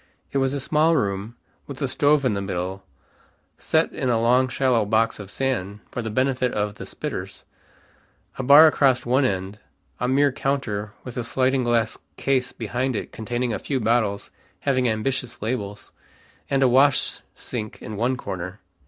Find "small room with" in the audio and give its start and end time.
0.59-1.79